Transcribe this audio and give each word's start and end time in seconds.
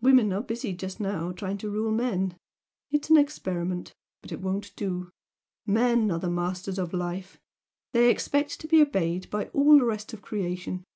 Women 0.00 0.32
are 0.32 0.40
busy 0.42 0.72
just 0.72 0.98
now 0.98 1.30
trying 1.32 1.58
to 1.58 1.68
rule 1.68 1.90
men 1.92 2.38
it's 2.90 3.10
an 3.10 3.18
experiment, 3.18 3.94
but 4.22 4.32
it 4.32 4.40
won't 4.40 4.74
do! 4.76 5.10
Men 5.66 6.10
are 6.10 6.18
the 6.18 6.30
masters 6.30 6.78
of 6.78 6.94
life! 6.94 7.38
They 7.92 8.10
expect 8.10 8.60
to 8.60 8.66
be 8.66 8.80
obeyed 8.80 9.28
by 9.28 9.48
all 9.48 9.78
the 9.78 9.84
rest 9.84 10.14
of 10.14 10.22
creation. 10.22 10.86